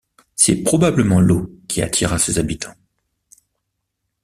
[0.35, 2.73] C'est probablement l'eau qui attira ses habitants.